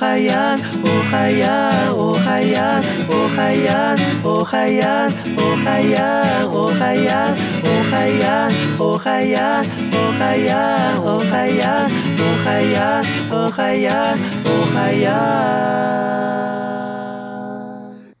[0.00, 2.80] Ohayan, Ohayan, Ohayan,
[3.12, 8.48] Ohayan, Ohayan, Ohayan, Ohayan, Ohayan,
[8.80, 9.60] Ohayan,
[9.92, 11.84] Ohayan, Ohayan,
[12.16, 14.16] Ohayan, Ohayan,
[14.48, 15.20] Ohayan.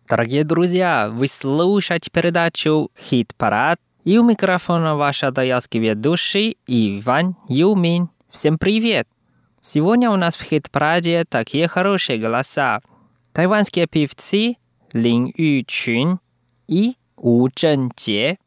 [0.06, 8.10] Дорогие друзья, вы слушаете передачу «Хит-парад» и у микрофона ваш адаялский ведущий Иван Юмин.
[8.28, 9.08] Всем привет!
[9.62, 12.80] Сегодня у нас в хит-параде такие хорошие голоса.
[13.34, 14.56] Тайванские певцы
[14.94, 16.18] Лин Ючун
[16.66, 18.38] и У Чжэньjie.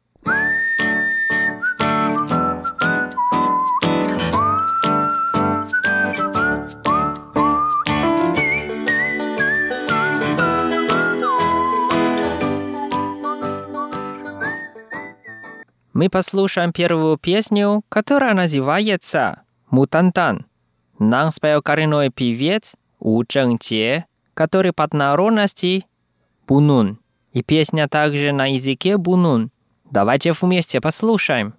[15.92, 20.46] Мы послушаем первую песню, которая называется «Мутантан».
[20.98, 24.04] Нам спел коренной певец У Чжэньjie,
[24.34, 25.86] который под народности
[26.46, 26.98] Бунун.
[27.32, 29.50] И песня также на языке Бунун.
[29.90, 31.54] Давайте вместе послушаем.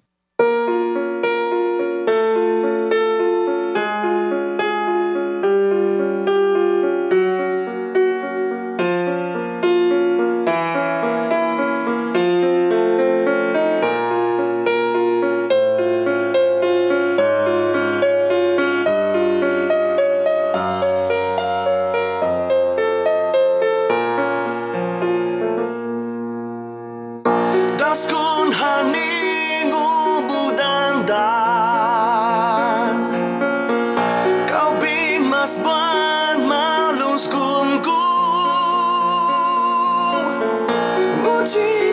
[41.45, 41.84] Jesus.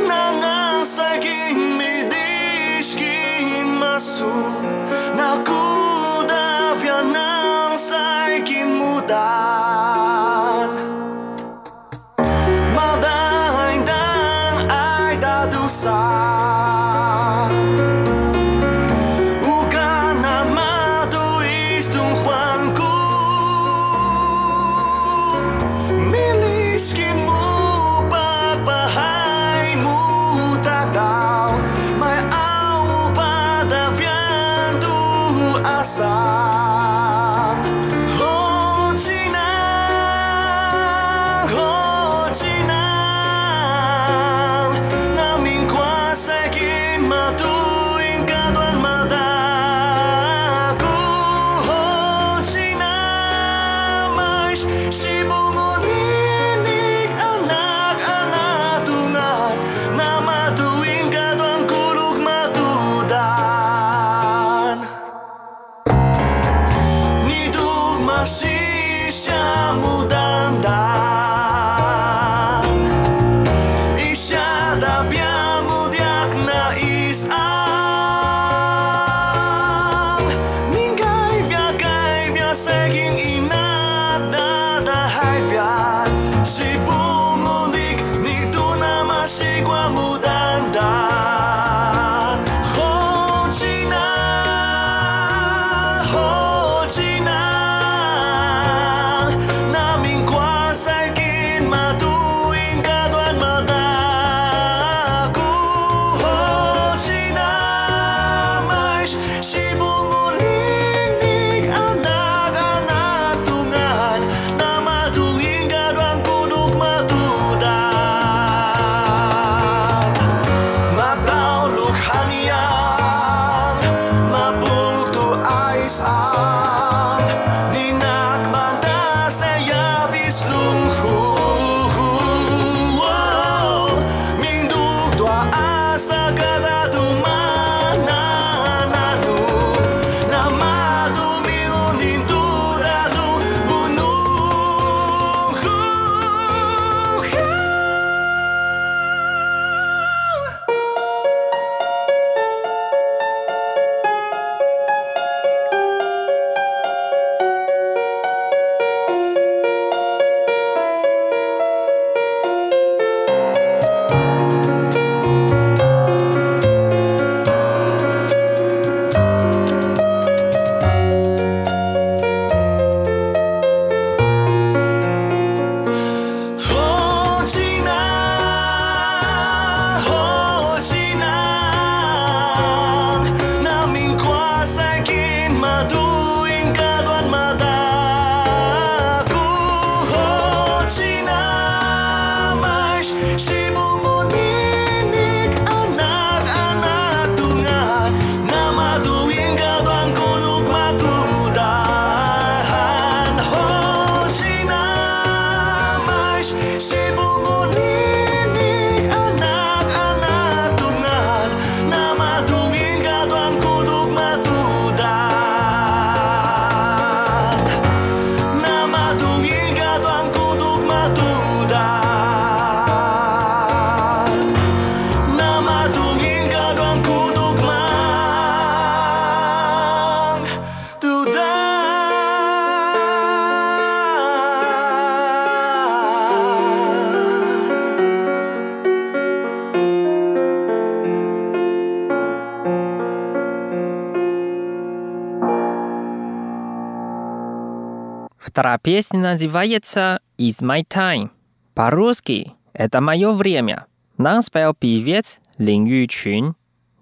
[248.78, 251.30] Песня называется «It's my time».
[251.74, 253.86] По-русски «Это мое время».
[254.19, 256.54] Нам спел певец Лин Ючунь.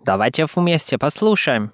[0.05, 1.73] Давайте вместе послушаем.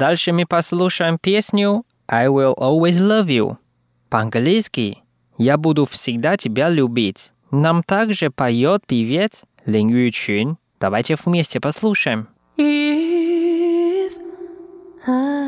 [0.00, 3.58] Дальше мы послушаем песню «I will always love you».
[4.08, 5.02] По-английски
[5.36, 7.34] «Я буду всегда тебя любить».
[7.50, 10.56] Нам также поет певец Лин Ю Чун.
[10.80, 12.28] Давайте вместе послушаем.
[12.56, 14.12] If
[15.06, 15.39] I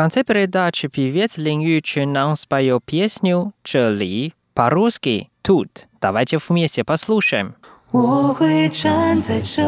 [0.00, 5.86] конце передачи певец Лин Ючин нам споет песню «这里» по-русски «тут».
[6.00, 7.54] Давайте вместе послушаем.
[7.92, 9.62] 我会站在这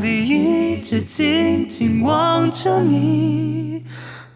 [0.00, 3.84] 里，一直静静望着你。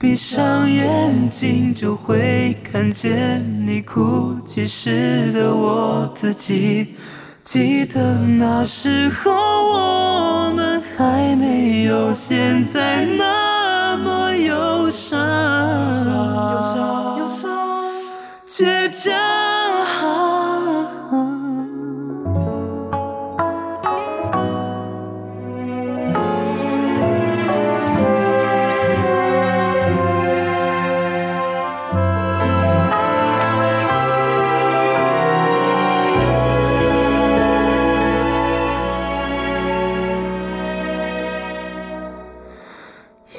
[0.00, 6.94] 闭上眼睛就会看见你哭泣时的我自己。
[7.42, 13.39] 记得那时候我们还没有现在那么忧
[14.91, 15.17] 伤，
[17.17, 17.49] 忧伤，
[18.45, 19.11] 倔强。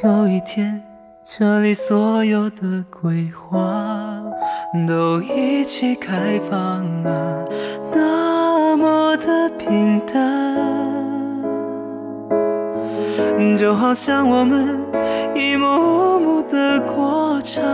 [0.02, 0.82] 有一天，
[1.38, 4.22] 这里所有的桂花
[4.86, 7.44] 都一起开放啊，
[7.90, 10.54] 那么的平淡，
[13.56, 14.78] 就好像我们
[15.34, 17.64] 一幕幕的过场，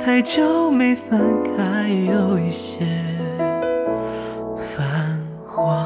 [0.00, 2.86] 太久没翻开，有一些
[4.56, 4.82] 泛
[5.46, 5.76] 黄。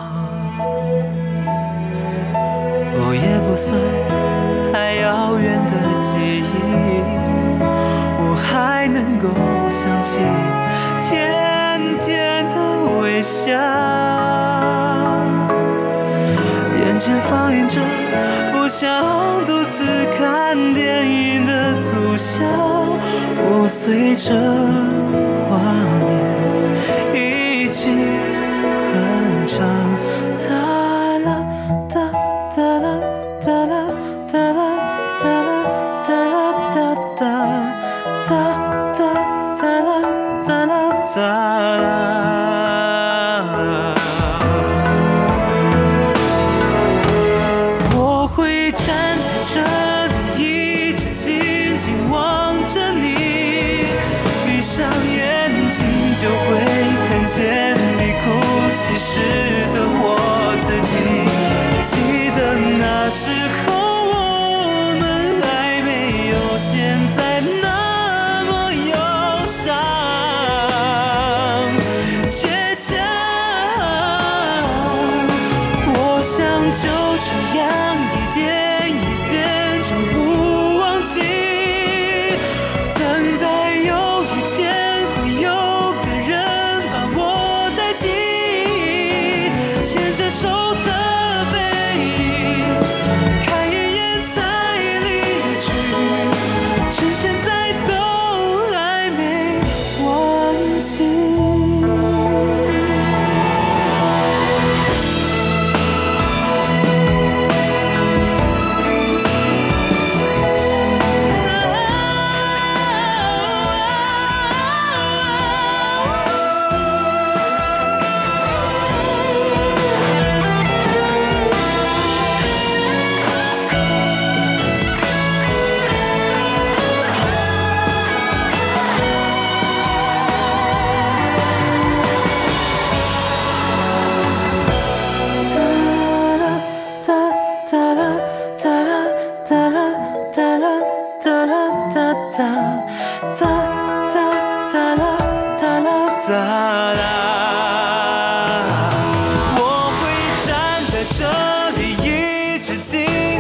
[2.95, 3.77] 哦，也不算
[9.87, 10.19] 想起
[11.01, 12.57] 甜甜的
[12.99, 13.53] 微笑，
[16.77, 17.81] 眼前放映着
[18.53, 18.91] 不想
[19.47, 19.85] 独自
[20.19, 22.43] 看电影的图像，
[23.39, 24.35] 我随着
[25.49, 25.57] 画
[26.05, 26.11] 面
[27.15, 27.89] 一起
[28.93, 30.86] 哼唱。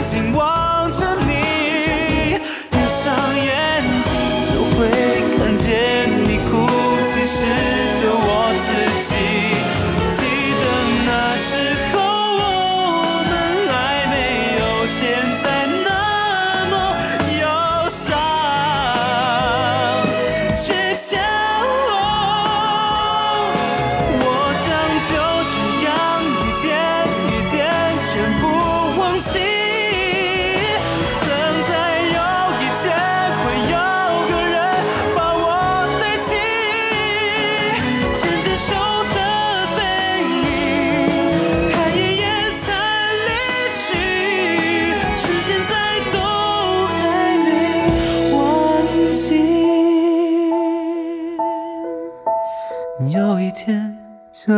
[0.07, 1.36] 紧望着你。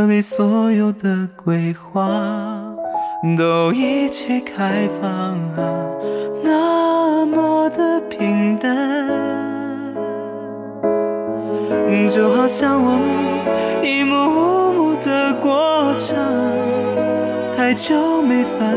[0.08, 2.74] 为所有的桂花
[3.36, 5.60] 都一起开放啊，
[6.42, 8.76] 那么的的平淡，
[12.10, 16.16] 就好像我们一幕幕的过场，
[17.56, 18.74] 太久没翻